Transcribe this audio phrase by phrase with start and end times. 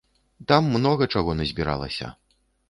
[0.51, 2.11] Там многа чаго назбіралася.